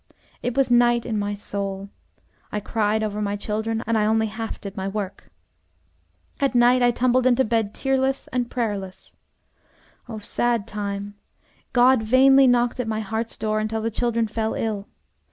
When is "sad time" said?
10.17-11.13